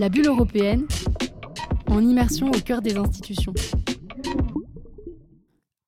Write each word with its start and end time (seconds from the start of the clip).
La 0.00 0.08
bulle 0.08 0.28
européenne, 0.28 0.88
en 1.88 2.02
immersion 2.02 2.46
au 2.46 2.58
cœur 2.64 2.80
des 2.80 2.96
institutions. 2.96 3.52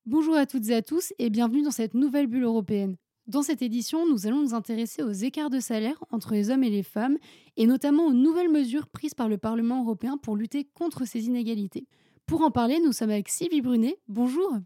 Bonjour 0.05 0.35
à 0.35 0.45
toutes 0.45 0.69
et 0.69 0.75
à 0.75 0.83
tous 0.83 1.13
et 1.17 1.31
bienvenue 1.31 1.63
dans 1.63 1.71
cette 1.71 1.95
nouvelle 1.95 2.27
bulle 2.27 2.43
européenne. 2.43 2.95
Dans 3.25 3.41
cette 3.41 3.63
édition, 3.63 4.07
nous 4.07 4.27
allons 4.27 4.43
nous 4.43 4.53
intéresser 4.53 5.01
aux 5.01 5.11
écarts 5.13 5.49
de 5.49 5.59
salaire 5.59 5.97
entre 6.11 6.33
les 6.33 6.51
hommes 6.51 6.63
et 6.63 6.69
les 6.69 6.83
femmes 6.83 7.17
et 7.57 7.65
notamment 7.65 8.05
aux 8.05 8.13
nouvelles 8.13 8.51
mesures 8.51 8.85
prises 8.85 9.15
par 9.15 9.29
le 9.29 9.39
Parlement 9.39 9.81
européen 9.81 10.17
pour 10.17 10.35
lutter 10.35 10.67
contre 10.75 11.07
ces 11.07 11.25
inégalités. 11.25 11.87
Pour 12.27 12.43
en 12.43 12.51
parler, 12.51 12.79
nous 12.85 12.91
sommes 12.93 13.09
avec 13.09 13.29
Sylvie 13.29 13.61
Brunet. 13.61 13.97
Bonjour. 14.07 14.59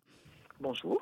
Bonjour. 0.59 0.99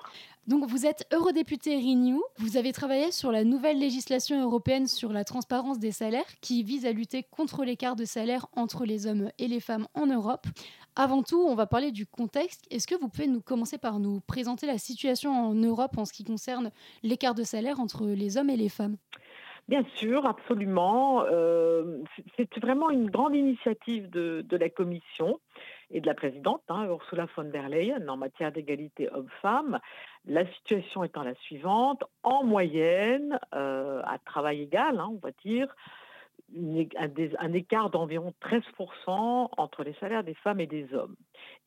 Donc 0.47 0.65
vous 0.65 0.85
êtes 0.85 1.07
eurodéputé 1.13 1.77
Renew, 1.77 2.21
vous 2.37 2.57
avez 2.57 2.73
travaillé 2.73 3.11
sur 3.11 3.31
la 3.31 3.43
nouvelle 3.43 3.79
législation 3.79 4.41
européenne 4.41 4.85
sur 4.85 5.13
la 5.13 5.23
transparence 5.23 5.79
des 5.79 5.91
salaires 5.91 6.25
qui 6.41 6.63
vise 6.63 6.85
à 6.85 6.91
lutter 6.91 7.23
contre 7.23 7.63
l'écart 7.63 7.95
de 7.95 8.03
salaire 8.03 8.47
entre 8.55 8.85
les 8.85 9.07
hommes 9.07 9.29
et 9.39 9.47
les 9.47 9.61
femmes 9.61 9.87
en 9.93 10.07
Europe. 10.07 10.45
Avant 10.97 11.23
tout, 11.23 11.41
on 11.41 11.55
va 11.55 11.67
parler 11.67 11.91
du 11.91 12.05
contexte. 12.05 12.65
Est-ce 12.69 12.85
que 12.85 12.95
vous 12.95 13.07
pouvez 13.07 13.27
nous 13.27 13.41
commencer 13.41 13.77
par 13.77 13.99
nous 13.99 14.19
présenter 14.21 14.67
la 14.67 14.77
situation 14.77 15.31
en 15.31 15.53
Europe 15.53 15.97
en 15.97 16.05
ce 16.05 16.13
qui 16.13 16.23
concerne 16.25 16.71
l'écart 17.01 17.33
de 17.33 17.43
salaire 17.43 17.79
entre 17.79 18.05
les 18.05 18.37
hommes 18.37 18.49
et 18.49 18.57
les 18.57 18.69
femmes? 18.69 18.97
Bien 19.67 19.83
sûr, 19.95 20.27
absolument. 20.27 21.23
Euh, 21.23 21.97
c'est 22.37 22.59
vraiment 22.59 22.91
une 22.91 23.09
grande 23.09 23.35
initiative 23.35 24.09
de, 24.11 24.45
la 24.51 24.69
Commission 24.69 25.39
et 25.91 26.01
de 26.01 26.07
la 26.07 26.13
présidente, 26.13 26.61
hein, 26.69 26.85
Ursula 26.87 27.27
von 27.35 27.45
der 27.45 27.69
Leyen, 27.69 28.07
en 28.07 28.17
matière 28.17 28.51
d'égalité 28.51 29.09
hommes-femmes. 29.11 29.79
La 30.25 30.45
situation 30.53 31.03
étant 31.03 31.23
la 31.23 31.35
suivante, 31.35 32.03
en 32.23 32.43
moyenne, 32.43 33.39
euh, 33.53 34.01
à 34.05 34.17
travail 34.19 34.61
égal, 34.61 34.99
hein, 34.99 35.09
on 35.11 35.19
va 35.19 35.31
dire, 35.43 35.75
un, 36.55 37.53
écart 37.53 37.89
d'environ 37.89 38.33
13% 38.41 39.49
entre 39.57 39.83
les 39.83 39.93
salaires 39.93 40.23
des 40.23 40.35
femmes 40.35 40.59
et 40.59 40.67
des 40.67 40.93
hommes. 40.93 41.15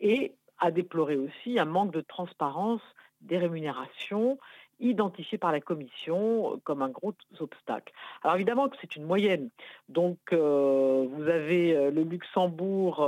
Et 0.01 0.35
à 0.59 0.71
déplorer 0.71 1.17
aussi 1.17 1.59
un 1.59 1.65
manque 1.65 1.93
de 1.93 2.01
transparence 2.01 2.83
des 3.21 3.39
rémunérations 3.39 4.39
identifié 4.81 5.39
par 5.39 5.53
la 5.53 5.61
Commission 5.61 6.55
euh, 6.55 6.57
comme 6.65 6.83
un 6.83 6.89
gros 6.89 7.15
obstacle. 7.41 7.93
Alors 8.23 8.37
évidemment 8.37 8.69
que 8.69 8.77
c'est 8.81 8.97
une 8.97 9.05
moyenne. 9.05 9.51
Donc 9.89 10.19
euh, 10.33 11.07
vous 11.11 11.29
avez 11.29 11.77
euh, 11.77 11.91
le 11.91 12.03
Luxembourg, 12.03 13.07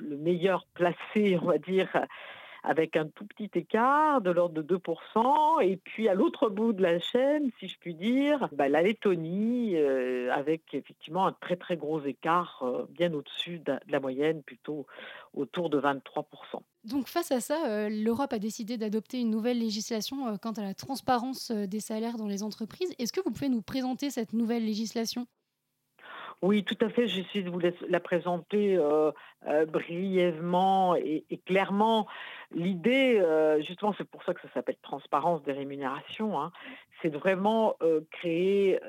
le 0.00 0.16
meilleur 0.16 0.66
placé, 0.74 1.38
on 1.40 1.46
va 1.46 1.58
dire, 1.58 1.88
avec 2.64 2.96
un 2.96 3.06
tout 3.08 3.26
petit 3.26 3.50
écart 3.54 4.20
de 4.20 4.30
l'ordre 4.30 4.62
de 4.62 4.76
2%. 4.76 5.62
Et 5.62 5.76
puis 5.76 6.08
à 6.08 6.14
l'autre 6.14 6.48
bout 6.48 6.72
de 6.72 6.82
la 6.82 6.98
chaîne, 6.98 7.50
si 7.58 7.68
je 7.68 7.78
puis 7.78 7.94
dire, 7.94 8.48
bah, 8.52 8.68
la 8.68 8.82
Lettonie, 8.82 9.76
avec 9.76 10.74
effectivement 10.74 11.26
un 11.26 11.32
très 11.32 11.56
très 11.56 11.76
gros 11.76 12.00
écart, 12.00 12.64
bien 12.90 13.12
au-dessus 13.12 13.58
de 13.58 13.78
la 13.88 14.00
moyenne, 14.00 14.42
plutôt 14.42 14.86
autour 15.34 15.70
de 15.70 15.80
23%. 15.80 16.62
Donc 16.84 17.06
face 17.06 17.30
à 17.30 17.40
ça, 17.40 17.68
euh, 17.68 17.88
l'Europe 17.88 18.32
a 18.32 18.40
décidé 18.40 18.76
d'adopter 18.76 19.20
une 19.20 19.30
nouvelle 19.30 19.58
législation 19.58 20.26
euh, 20.26 20.36
quant 20.36 20.52
à 20.52 20.62
la 20.62 20.74
transparence 20.74 21.52
euh, 21.52 21.66
des 21.66 21.78
salaires 21.78 22.16
dans 22.16 22.26
les 22.26 22.42
entreprises. 22.42 22.92
Est-ce 22.98 23.12
que 23.12 23.20
vous 23.24 23.30
pouvez 23.30 23.48
nous 23.48 23.62
présenter 23.62 24.10
cette 24.10 24.32
nouvelle 24.32 24.64
législation? 24.64 25.26
Oui, 26.40 26.64
tout 26.64 26.78
à 26.80 26.88
fait. 26.88 27.06
J'essaie 27.06 27.42
de 27.42 27.50
vous 27.50 27.60
la 27.60 28.00
présenter 28.00 28.76
brièvement 29.68 30.96
et, 30.96 31.24
clairement. 31.46 32.08
L'idée, 32.50 33.22
justement, 33.64 33.94
c'est 33.96 34.10
pour 34.10 34.24
ça 34.24 34.34
que 34.34 34.40
ça 34.40 34.48
s'appelle 34.52 34.74
transparence 34.82 35.44
des 35.44 35.52
rémunérations. 35.52 36.40
Hein. 36.40 36.50
c'est 37.00 37.10
vraiment 37.10 37.76
créer 38.10 38.80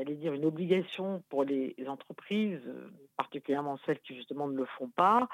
j'allais 0.00 0.16
dire, 0.16 0.32
une 0.32 0.46
obligation 0.46 1.22
pour 1.28 1.44
les 1.44 1.74
entreprises, 1.86 2.60
euh, 2.66 2.90
particulièrement 3.16 3.78
celles 3.84 4.00
qui 4.00 4.16
justement 4.16 4.48
ne 4.48 4.56
le 4.56 4.64
font 4.64 4.88
pas. 4.88 5.28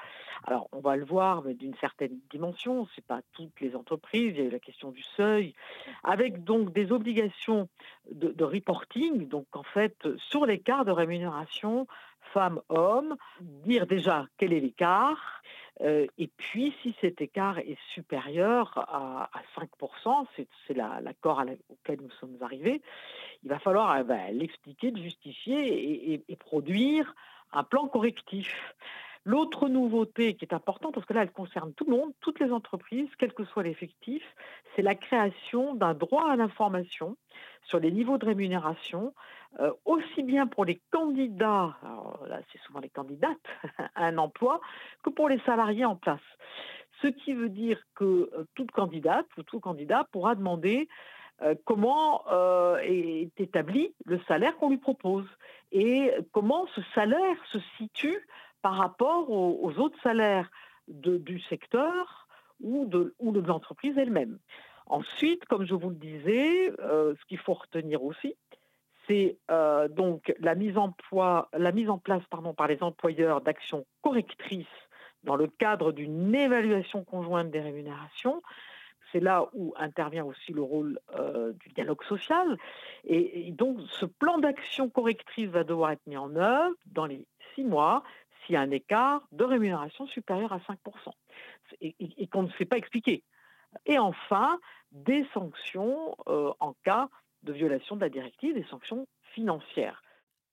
Alors, 0.45 0.69
on 0.73 0.81
va 0.81 0.97
le 0.97 1.05
voir, 1.05 1.42
mais 1.42 1.55
d'une 1.55 1.75
certaine 1.77 2.19
dimension, 2.31 2.86
ce 2.86 3.00
n'est 3.00 3.05
pas 3.06 3.20
toutes 3.33 3.61
les 3.61 3.77
entreprises, 3.77 4.33
il 4.34 4.39
y 4.39 4.41
a 4.41 4.45
eu 4.45 4.50
la 4.50 4.58
question 4.58 4.91
du 4.91 5.03
seuil, 5.03 5.55
avec 6.02 6.42
donc 6.42 6.73
des 6.73 6.90
obligations 6.90 7.68
de, 8.11 8.33
de 8.33 8.45
reporting, 8.45 9.29
donc 9.29 9.46
en 9.52 9.63
fait, 9.63 9.96
sur 10.17 10.46
l'écart 10.46 10.85
de 10.85 10.90
rémunération 10.90 11.86
femmes-hommes, 12.33 13.17
dire 13.40 13.86
déjà 13.86 14.27
quel 14.36 14.52
est 14.52 14.61
l'écart, 14.61 15.42
euh, 15.83 16.07
et 16.17 16.29
puis 16.29 16.75
si 16.83 16.95
cet 17.01 17.20
écart 17.20 17.59
est 17.59 17.79
supérieur 17.92 18.73
à, 18.77 19.31
5%, 19.57 20.27
c'est 20.67 20.75
l'accord 20.75 21.42
auquel 21.69 22.01
nous 22.01 22.11
sommes 22.13 22.37
arrivés, 22.41 22.81
il 23.42 23.51
va 23.51 23.59
falloir 23.59 23.91
euh, 23.92 24.03
ben, 24.03 24.37
l'expliquer, 24.37 24.91
le 24.91 25.03
justifier 25.03 26.25
et, 26.29 26.37
produire 26.37 27.14
un 27.53 27.63
plan 27.63 27.89
correctif. 27.89 28.75
L'autre 29.25 29.69
nouveauté 29.69 30.35
qui 30.35 30.45
est 30.45 30.55
importante, 30.55 30.95
parce 30.95 31.05
que 31.05 31.13
là, 31.13 31.23
elle 31.23 31.33
concerne 31.33 31.73
tout 31.73 31.85
le 31.85 31.91
monde, 31.91 32.13
toutes 32.20 32.39
les 32.39 32.53
entreprises, 32.53 33.08
quel 33.19 33.33
que 33.33 33.45
soit 33.45 33.64
l'effectif, 33.64 34.23
c'est 34.75 34.83
la 34.83 34.95
création 34.95 35.75
d'un 35.75 35.95
droit 35.95 36.31
à 36.31 36.37
l'information 36.37 37.17
sur 37.64 37.81
les 37.81 37.91
niveaux 37.91 38.19
de 38.19 38.27
rémunération, 38.27 39.14
euh, 39.58 39.73
aussi 39.85 40.23
bien 40.23 40.47
pour 40.47 40.64
les 40.64 40.81
candidats, 40.93 41.77
c'est 42.53 42.61
souvent 42.63 42.81
les 42.81 42.89
candidates 42.89 43.37
à 43.95 44.07
un 44.07 44.19
emploi, 44.19 44.61
que 45.03 45.11
pour 45.11 45.29
les 45.29 45.41
salariés 45.41 45.85
en 45.85 45.97
place. 45.97 46.20
Ce 47.03 47.09
qui 47.09 47.35
veut 47.35 47.48
dire 47.48 47.81
que 47.95 48.05
euh, 48.05 48.45
toute 48.55 48.70
candidate 48.70 49.27
ou 49.37 49.42
tout 49.42 49.61
candidat 49.61 50.07
pourra 50.13 50.35
demander 50.35 50.89
euh, 51.42 51.55
comment 51.64 52.25
est 52.83 53.39
établi 53.39 53.95
le 54.07 54.19
salaire 54.27 54.57
qu'on 54.57 54.70
lui 54.70 54.79
propose 54.79 55.27
et 55.70 56.11
comment 56.33 56.67
ce 56.75 56.81
salaire 56.95 57.37
se 57.53 57.59
situe 57.77 58.27
par 58.63 58.75
rapport 58.75 59.31
aux, 59.31 59.79
autres 59.79 60.01
salaires 60.03 60.51
du 60.89 61.41
secteur 61.41 62.27
ou 62.61 62.87
de, 62.87 63.14
l'entreprise 63.20 63.97
elle-même. 63.98 64.39
Ensuite, 64.87 65.45
comme 65.47 65.67
je 65.67 65.75
vous 65.75 65.91
le 65.91 65.97
disais, 65.97 66.73
euh, 66.81 67.14
ce 67.20 67.25
qu'il 67.27 67.39
faut 67.39 67.55
retenir 67.55 68.03
aussi, 68.05 68.37
c'est 69.06 69.39
euh, 69.50 69.89
donc 69.89 70.34
la 70.40 70.55
mise 70.55 70.77
en, 70.78 70.90
place 71.98 72.22
par 72.30 72.68
les 72.68 72.83
employeurs 72.83 73.40
d'actions 73.40 73.86
correctrices 74.02 74.67
dans 75.24 75.36
le 75.36 75.46
cadre 75.46 75.92
d'une 75.92 76.34
évaluation 76.34 77.05
conjointe 77.05 77.50
des 77.50 77.61
rémunérations. 77.61 78.42
C'est 79.12 79.20
là 79.20 79.48
où 79.52 79.72
intervient 79.77 80.24
aussi 80.24 80.52
le 80.52 80.62
rôle 80.62 80.98
euh, 81.14 81.52
du 81.52 81.68
dialogue 81.70 82.02
social. 82.05 82.56
Et, 83.05 83.52
donc, 83.52 83.78
ce 83.92 84.05
plan 84.05 84.39
d'action 84.39 84.90
correctrice 84.90 85.48
va 85.48 85.64
devoir 85.64 85.92
être 85.92 86.06
mis 86.06 86.16
en 86.16 86.34
œuvre 86.34 86.74
dans 86.86 87.06
les 87.06 87.24
six 87.55 87.64
mois 87.64 88.02
s'il 88.45 88.55
y 88.55 88.56
a 88.56 88.61
un 88.61 88.70
écart 88.70 89.22
de 89.33 89.45
rémunération 89.45 90.06
supérieur 90.06 90.52
à 90.52 90.58
5%. 90.58 90.77
et 91.80 92.27
qu'on 92.27 92.42
ne 92.45 92.50
sait 92.58 92.64
pas 92.64 92.77
expliquer. 92.77 93.22
Et 93.84 93.98
enfin, 93.98 94.58
des 94.92 95.27
sanctions 95.34 96.16
euh, 96.28 96.52
en 96.61 96.74
cas 96.84 97.08
de 97.46 97.52
violation 97.52 97.96
de 97.96 98.02
la 98.02 98.08
directive, 98.11 98.55
des 98.55 98.67
sanctions 98.68 99.07
financières. 99.34 100.02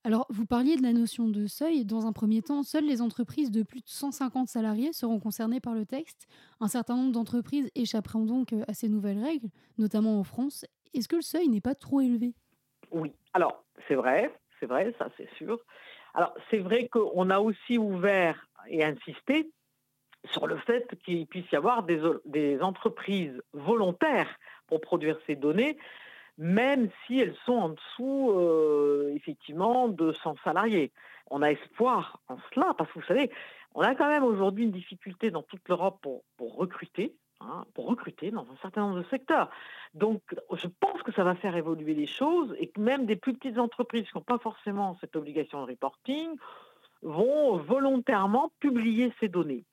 Alors, 0.06 0.26
vous 0.30 0.46
parliez 0.46 0.76
de 0.76 0.84
la 0.84 0.92
notion 0.92 1.30
de 1.30 1.48
seuil. 1.48 1.86
Dans 1.86 2.06
un 2.06 2.12
premier 2.12 2.42
temps, 2.42 2.64
seules 2.64 2.86
les 2.86 3.02
entreprises 3.02 3.52
de 3.52 3.64
plus 3.64 3.80
de 3.80 3.88
150 3.88 4.50
salariés 4.50 4.92
seront 4.92 5.20
concernées 5.20 5.62
par 5.62 5.74
le 5.74 5.86
texte. 5.86 6.28
Un 6.60 6.68
certain 6.68 6.98
nombre 6.98 7.14
d'entreprises 7.14 7.72
échapperont 7.76 8.26
donc 8.26 8.52
euh, 8.52 8.64
à 8.68 8.74
ces 8.74 8.90
nouvelles 8.90 9.24
règles, 9.24 9.48
notamment 9.78 10.20
en 10.20 10.24
France. 10.24 10.66
Est-ce 10.94 11.08
que 11.08 11.16
le 11.16 11.22
seuil 11.22 11.48
n'est 11.48 11.62
pas 11.62 11.76
trop 11.76 12.02
élevé? 12.02 12.34
Oui. 12.92 13.14
Alors, 13.34 13.64
c'est 13.88 13.96
vrai, 13.96 14.34
c'est 14.60 14.66
vrai, 14.66 14.94
ça 15.00 15.10
c'est 15.18 15.30
sûr. 15.36 15.60
Alors, 16.14 16.36
c'est 16.52 16.60
vrai 16.60 16.90
qu'on 16.90 17.30
a 17.30 17.40
aussi 17.40 17.78
ouvert 17.78 18.48
et 18.68 18.84
insisté 18.84 19.52
sur 20.32 20.48
le 20.48 20.58
fait 20.58 20.88
qu'il 21.04 21.28
puisse 21.28 21.50
y 21.52 21.56
avoir 21.56 21.84
des, 21.84 22.62
entreprises 22.62 23.42
volontaires 23.54 24.30
pour 24.68 24.80
produire 24.80 25.18
ces 25.28 25.36
données, 25.36 25.78
même 26.38 26.90
si 27.06 27.20
elles 27.20 27.36
sont 27.46 27.54
en 27.54 27.70
dessous, 27.70 28.32
euh, 28.32 29.12
effectivement, 29.16 29.88
de 29.88 30.12
100 30.12 30.36
salariés. 30.44 30.92
On 31.30 31.42
a 31.42 31.52
espoir 31.52 32.20
en 32.28 32.38
cela, 32.54 32.74
parce 32.78 32.92
que 32.92 33.00
vous 33.00 33.06
savez, 33.06 33.32
on 33.76 33.82
a 33.82 33.96
quand 33.96 34.08
même 34.08 34.24
aujourd'hui 34.24 34.66
une 34.66 34.72
difficulté 34.72 35.32
dans 35.32 35.44
toute 35.44 35.68
l'Europe 35.68 36.00
pour, 36.02 36.56
recruter, 36.58 37.16
hein, 37.42 37.66
pour 37.74 37.88
recruter 37.88 38.32
dans 38.32 38.44
un 38.44 38.58
certain 38.62 38.82
nombre 38.82 39.00
de 39.00 39.10
secteurs. 39.10 39.50
Donc, 39.94 40.22
je 40.52 40.68
pense 40.68 41.02
que 41.04 41.12
ça 41.12 41.24
va 41.24 41.36
faire 41.36 41.56
évoluer 41.56 41.94
les 41.94 42.08
choses 42.08 42.56
et 42.60 42.68
que 42.68 42.80
même 42.80 43.06
des 43.06 43.16
plus 43.16 43.34
petites 43.34 43.58
entreprises 43.58 44.06
qui 44.06 44.18
n'ont 44.18 44.24
pas 44.24 44.40
forcément 44.40 44.98
cette 45.02 45.16
obligation 45.16 45.62
de 45.66 45.72
reporting 45.72 46.36
vont 47.02 47.58
volontairement 47.58 48.52
publier 48.60 49.14
ces 49.20 49.28
données. 49.28 49.66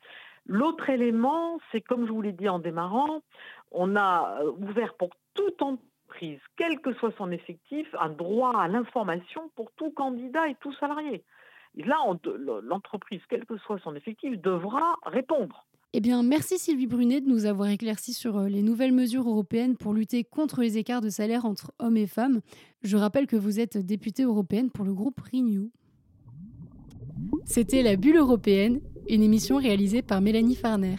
L'autre 0.46 0.90
élément, 0.90 1.58
c'est 1.70 1.80
comme 1.80 2.06
je 2.06 2.12
vous 2.12 2.22
l'ai 2.22 2.32
dit 2.32 2.48
en 2.48 2.58
démarrant, 2.58 3.22
on 3.70 3.94
a 3.96 4.40
euh, 4.40 4.52
ouvert 4.58 4.94
pour 4.94 5.10
toute 5.34 5.62
quel 6.56 6.80
que 6.80 6.92
soit 6.94 7.12
son 7.16 7.30
effectif, 7.30 7.86
un 7.98 8.10
droit 8.10 8.60
à 8.60 8.68
l'information 8.68 9.50
pour 9.56 9.70
tout 9.72 9.90
candidat 9.90 10.48
et 10.48 10.56
tout 10.60 10.72
salarié. 10.74 11.22
Et 11.76 11.84
là, 11.84 11.96
l'entreprise, 12.62 13.20
quel 13.28 13.44
que 13.44 13.56
soit 13.58 13.78
son 13.78 13.94
effectif, 13.94 14.38
devra 14.40 14.96
répondre. 15.04 15.66
Eh 15.92 16.00
bien, 16.00 16.22
merci 16.22 16.58
Sylvie 16.58 16.86
Brunet 16.86 17.20
de 17.20 17.28
nous 17.28 17.46
avoir 17.46 17.68
éclairci 17.68 18.12
sur 18.14 18.38
euh, 18.38 18.48
les 18.48 18.62
nouvelles 18.62 18.92
mesures 18.92 19.28
européennes 19.28 19.76
pour 19.76 19.92
lutter 19.92 20.22
contre 20.22 20.60
les 20.60 20.78
écarts 20.78 21.00
de 21.00 21.10
salaire 21.10 21.44
entre 21.44 21.72
hommes 21.80 21.96
et 21.96 22.06
femmes. 22.06 22.42
Je 22.82 22.96
rappelle 22.96 23.26
que 23.26 23.34
vous 23.34 23.58
êtes 23.58 23.76
députée 23.76 24.22
européenne 24.22 24.70
pour 24.70 24.84
le 24.84 24.94
groupe 24.94 25.20
Renew. 25.20 25.70
C'était 27.44 27.82
La 27.82 27.96
Bulle 27.96 28.18
européenne, 28.18 28.80
une 29.08 29.22
émission 29.22 29.56
réalisée 29.56 30.02
par 30.02 30.20
Mélanie 30.20 30.54
Farner. 30.54 30.96